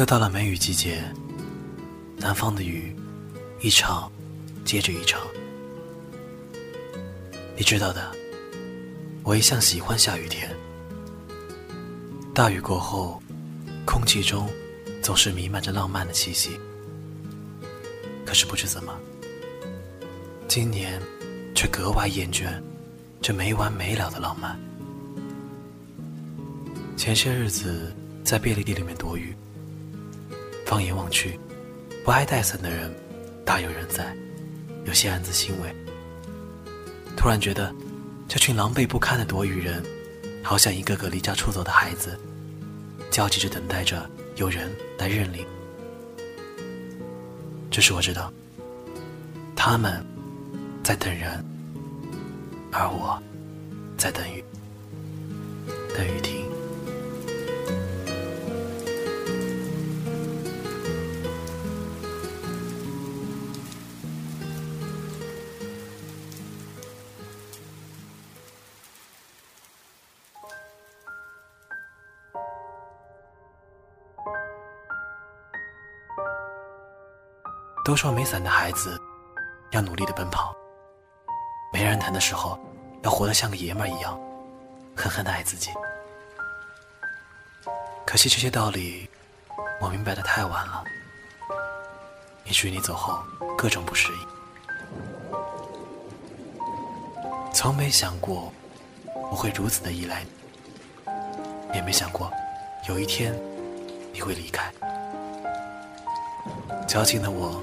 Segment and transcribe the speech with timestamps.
[0.00, 1.04] 又到了梅雨季节，
[2.16, 2.96] 南方的雨
[3.60, 4.10] 一场
[4.64, 5.20] 接着一场。
[7.54, 8.10] 你知道的，
[9.22, 10.56] 我一向喜欢下雨天。
[12.32, 13.22] 大雨过后，
[13.84, 14.48] 空气中
[15.02, 16.58] 总是弥漫着浪漫的气息。
[18.24, 18.98] 可是不知怎么，
[20.48, 20.98] 今年
[21.54, 22.48] 却格外厌倦
[23.20, 24.58] 这没完没了的浪漫。
[26.96, 29.36] 前些日子在便利店里面躲雨。
[30.70, 31.36] 放眼望去，
[32.04, 32.94] 不爱带伞的人
[33.44, 34.16] 大有人在，
[34.84, 35.74] 有些暗自欣慰。
[37.16, 37.74] 突然觉得，
[38.28, 39.82] 这群狼狈不堪的躲雨人，
[40.44, 42.16] 好像一个个离家出走的孩子，
[43.10, 45.44] 焦急着等待着有人来认领。
[47.68, 48.32] 只是我知道，
[49.56, 50.06] 他们
[50.84, 51.44] 在等人，
[52.70, 53.20] 而我
[53.98, 54.44] 在等雨，
[55.96, 56.39] 等雨停。
[77.84, 79.00] 都说没伞的孩子
[79.70, 80.54] 要努力的奔跑，
[81.72, 82.58] 没人疼的时候
[83.02, 84.20] 要活得像个爷们儿一样，
[84.94, 85.70] 狠狠的爱自己。
[88.06, 89.08] 可惜这些道理
[89.80, 90.84] 我明白的太晚了，
[92.44, 93.22] 以至于你走后
[93.56, 94.28] 各种不适应。
[97.52, 98.52] 从没想过
[99.30, 102.30] 我会如此的依赖你，也没想过
[102.88, 103.34] 有一天
[104.12, 104.70] 你会离开。
[106.90, 107.62] 矫情的我。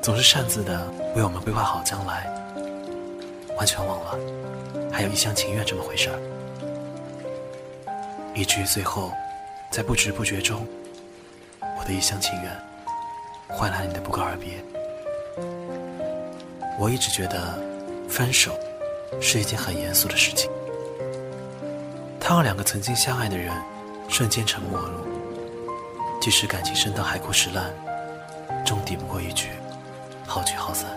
[0.00, 2.24] 总是擅自的为我们规划好将来，
[3.56, 4.16] 完全忘了
[4.92, 6.18] 还有一厢情愿这么回事儿，
[8.32, 9.10] 以至于最后，
[9.72, 10.64] 在不知不觉中，
[11.60, 12.56] 我的一厢情愿
[13.48, 14.52] 换来了你的不告而别。
[16.78, 17.58] 我一直觉得
[18.08, 18.56] 分手
[19.20, 20.48] 是一件很严肃的事情，
[22.20, 23.52] 它让两个曾经相爱的人
[24.08, 25.04] 瞬间成陌路，
[26.22, 27.70] 即使感情深到海枯石烂，
[28.70, 29.48] 终抵不过一句。
[30.28, 30.88] 好聚好散，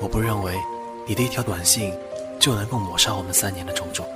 [0.00, 0.56] 我不认为
[1.06, 1.92] 你的一条短信
[2.40, 4.08] 就能够抹杀我们三年的种种，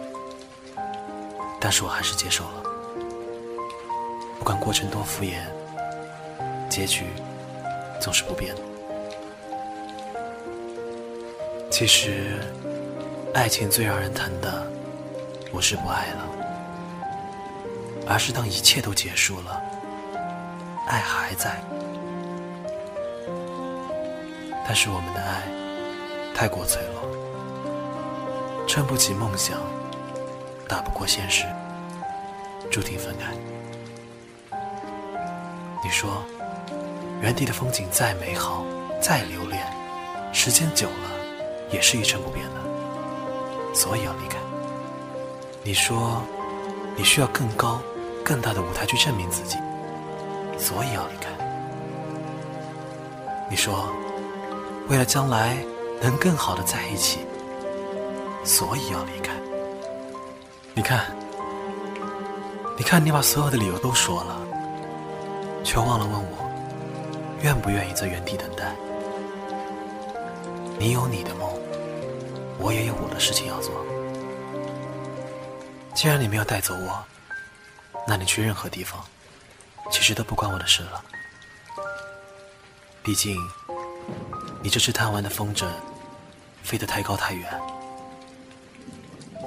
[1.61, 2.63] 但是我还是接受了。
[4.39, 5.35] 不管过程多敷衍，
[6.71, 7.05] 结局
[8.01, 8.55] 总是不变。
[11.71, 12.39] 其实，
[13.35, 14.67] 爱情最让人疼的，
[15.53, 16.25] 不是不爱了，
[18.09, 19.61] 而是当一切都结束了，
[20.91, 21.63] 爱还在。
[24.67, 25.43] 但是我们的爱
[26.35, 29.57] 太过脆弱，撑不起梦想，
[30.69, 31.45] 打不过现实，
[32.73, 33.33] 注定分开。
[35.85, 36.25] 你说，
[37.21, 38.65] 原地的风景再美好，
[39.01, 39.65] 再留恋，
[40.33, 41.11] 时间久了
[41.71, 44.39] 也是一成不变的，所以要离开。
[45.63, 46.21] 你说，
[46.97, 47.81] 你需要更高、
[48.25, 49.57] 更大的舞台去证明自己，
[50.61, 51.31] 所以要离开。
[53.51, 53.89] 你说。
[54.89, 55.57] 为了将来
[56.03, 57.21] 能更好的在一起，
[58.45, 59.33] 所以要离开。
[60.75, 61.07] 你看，
[62.77, 64.37] 你看，你把所有的理由都说了，
[65.63, 66.51] 却忘了问我，
[67.43, 68.75] 愿不愿意在原地等待。
[70.77, 71.49] 你有你的梦，
[72.59, 73.73] 我也有我的事情要做。
[75.95, 76.99] 既然你没有带走我，
[78.09, 79.01] 那你去任何地方，
[79.91, 81.05] 其实都不关我的事了。
[83.03, 83.37] 毕竟。
[84.63, 85.67] 你这只贪玩的风筝，
[86.63, 87.61] 飞得太高太远，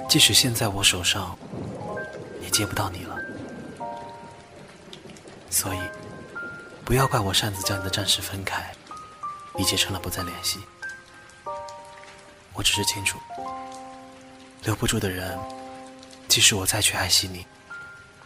[0.08, 1.38] 即使现在我手上
[2.42, 3.16] 也接不到你了。
[5.48, 5.78] 所以，
[6.84, 8.74] 不要怪我擅自将你的暂时分开，
[9.54, 10.58] 理解成了不再联系。
[12.52, 13.16] 我只是清楚，
[14.64, 15.38] 留不住的人，
[16.26, 17.46] 即使我再去爱惜你，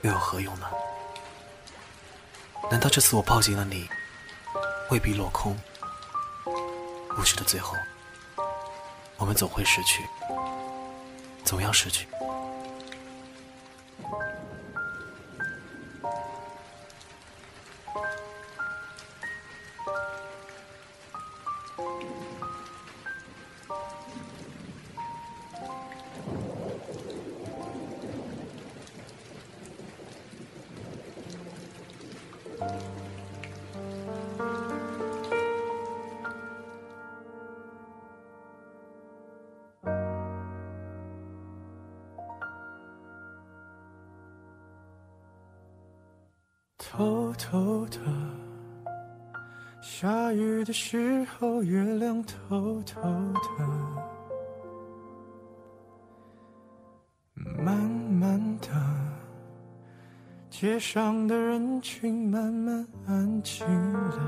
[0.00, 0.66] 又有何用呢？
[2.70, 3.88] 难道这次我抱紧了你，
[4.90, 5.58] 未必落空？
[7.08, 7.74] 故事的最后，
[9.16, 10.04] 我们总会失去，
[11.44, 12.06] 总要失去。
[46.98, 47.98] 偷偷的
[49.80, 53.66] 下雨的时候月亮偷偷的
[57.62, 58.87] 慢慢的
[60.60, 64.18] 街上的人群慢慢安静了，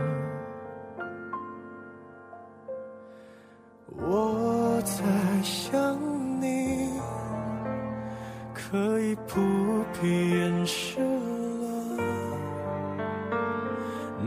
[3.96, 5.02] 我在
[5.42, 5.98] 想
[6.40, 6.92] 你，
[8.54, 9.40] 可以不
[10.00, 11.98] 必掩饰了。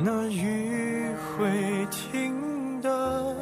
[0.04, 3.34] 那雨会停的，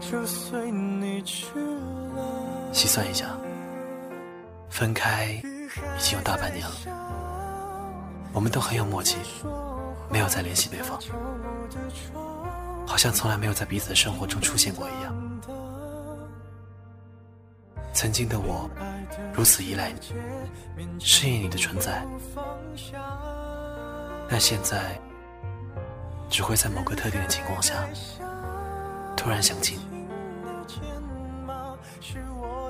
[0.00, 2.72] 就随你去了。
[2.72, 3.26] 细算一下，
[4.70, 6.72] 分开已经有大半年了，
[8.38, 9.16] 我们都很有默契，
[10.08, 10.96] 没有再联系对方，
[12.86, 15.12] 好像从来没有在彼此的生活中出现过一样。
[17.92, 18.70] 曾经的我
[19.34, 20.14] 如此依赖你，
[21.00, 22.06] 适应你的存在，
[24.30, 24.96] 但现在。
[26.30, 27.88] 只会在某个特定的情况下，
[29.16, 30.06] 突然想起你。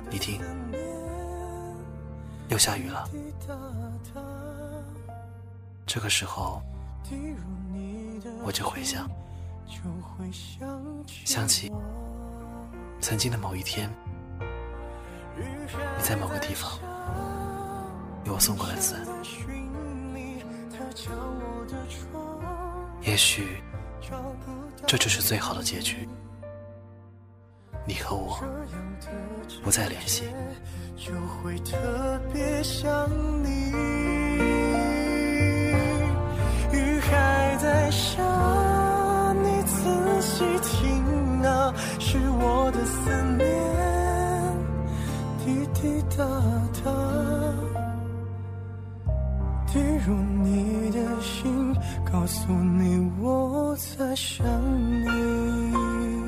[0.09, 0.41] 你听，
[2.49, 3.05] 又下雨了。
[5.89, 6.61] 这个时候，
[8.45, 9.11] 我就回想，
[11.25, 11.73] 想起
[13.01, 13.91] 曾经的某一天，
[15.35, 16.79] 你在某个地方
[18.23, 19.01] 给我送过来伞。
[23.01, 23.63] 也许
[24.87, 26.07] 这就是最好的结局。
[27.87, 28.39] 你和我
[29.65, 30.25] 不再联系。
[30.99, 33.09] 就会特别想
[33.43, 34.68] 你。
[46.19, 46.27] 滴答
[46.85, 46.91] 答，
[49.73, 51.73] 滴入你的心。
[52.11, 54.45] 告诉你，我在想
[55.05, 56.28] 你。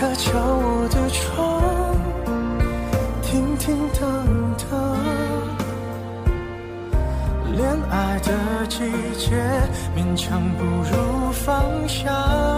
[0.00, 1.60] 他敲我的窗，
[3.20, 4.00] 叮叮当
[4.70, 4.96] 当。
[7.56, 8.78] 恋爱的季
[9.18, 9.34] 节，
[9.96, 12.57] 勉强不如放下。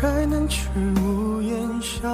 [0.00, 0.68] 还能去
[1.02, 2.08] 屋檐下